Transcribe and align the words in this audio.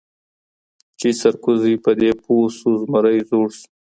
چي 0.99 1.09
سرکوزی 1.21 1.75
په 1.83 1.91
دې 1.99 2.11
پوه 2.23 2.47
سو 2.57 2.69
زمری 2.81 3.19
زوړ 3.29 3.49
دی 3.57 3.63